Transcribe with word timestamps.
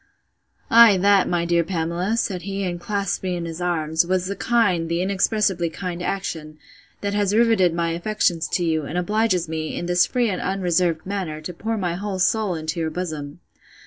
Ay, 0.71 0.97
that, 0.97 1.29
my 1.29 1.45
dear 1.45 1.63
Pamela, 1.63 2.17
said 2.17 2.41
he, 2.41 2.63
and 2.63 2.79
clasped 2.81 3.21
me 3.21 3.35
in 3.35 3.45
his 3.45 3.61
arms, 3.61 4.03
was 4.03 4.25
the 4.25 4.35
kind, 4.35 4.89
the 4.89 4.99
inexpressibly 4.99 5.69
kind 5.69 6.01
action, 6.01 6.57
that 7.01 7.13
has 7.13 7.35
rivetted 7.35 7.71
my 7.75 7.91
affections 7.91 8.47
to 8.47 8.63
you, 8.65 8.81
and 8.83 8.97
obliges 8.97 9.47
me, 9.47 9.75
in 9.77 9.85
this 9.85 10.07
free 10.07 10.27
and 10.31 10.41
unreserved 10.41 11.05
manner, 11.05 11.39
to 11.39 11.53
pour 11.53 11.77
my 11.77 11.93
whole 11.93 12.17
soul 12.17 12.55
into 12.55 12.79
your 12.79 12.89
bosom. 12.89 13.41